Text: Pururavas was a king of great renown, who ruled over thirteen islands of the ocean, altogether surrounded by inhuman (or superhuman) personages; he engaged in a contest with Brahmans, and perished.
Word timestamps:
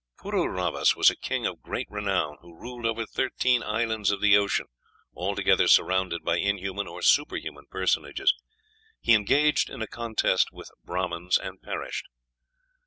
Pururavas 0.17 0.95
was 0.95 1.11
a 1.11 1.15
king 1.15 1.45
of 1.45 1.61
great 1.61 1.85
renown, 1.87 2.39
who 2.41 2.57
ruled 2.57 2.87
over 2.87 3.05
thirteen 3.05 3.61
islands 3.61 4.09
of 4.09 4.19
the 4.19 4.35
ocean, 4.35 4.65
altogether 5.13 5.67
surrounded 5.67 6.23
by 6.23 6.37
inhuman 6.39 6.87
(or 6.87 7.03
superhuman) 7.03 7.65
personages; 7.69 8.33
he 8.99 9.13
engaged 9.13 9.69
in 9.69 9.79
a 9.83 9.87
contest 9.87 10.47
with 10.51 10.71
Brahmans, 10.83 11.37
and 11.37 11.61
perished. 11.61 12.07